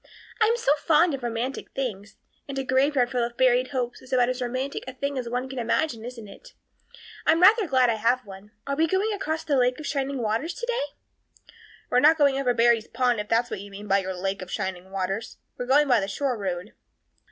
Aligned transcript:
I 0.41 0.47
am 0.47 0.57
so 0.57 0.71
fond 0.77 1.13
of 1.13 1.21
romantic 1.21 1.73
things, 1.75 2.15
and 2.47 2.57
a 2.57 2.63
graveyard 2.63 3.11
full 3.11 3.23
of 3.23 3.37
buried 3.37 3.67
hopes 3.67 4.01
is 4.01 4.11
about 4.11 4.29
as 4.29 4.41
romantic 4.41 4.83
a 4.87 4.93
thing 4.93 5.15
as 5.15 5.29
one 5.29 5.47
can 5.47 5.59
imagine 5.59 6.03
isn't 6.03 6.27
it? 6.27 6.53
I'm 7.27 7.39
rather 7.39 7.67
glad 7.67 7.91
I 7.91 7.97
have 7.97 8.25
one. 8.25 8.49
Are 8.65 8.75
we 8.75 8.87
going 8.87 9.13
across 9.13 9.43
the 9.43 9.57
Lake 9.57 9.79
of 9.79 9.85
Shining 9.85 10.17
Waters 10.17 10.55
today?" 10.55 10.85
"We're 11.91 11.99
not 11.99 12.17
going 12.17 12.39
over 12.39 12.55
Barry's 12.55 12.87
pond, 12.87 13.19
if 13.19 13.27
that's 13.27 13.51
what 13.51 13.61
you 13.61 13.69
mean 13.69 13.87
by 13.87 13.99
your 13.99 14.15
Lake 14.15 14.41
of 14.41 14.49
Shining 14.49 14.89
Waters. 14.89 15.37
We're 15.55 15.67
going 15.67 15.87
by 15.87 15.99
the 15.99 16.07
shore 16.07 16.35
road." 16.35 16.73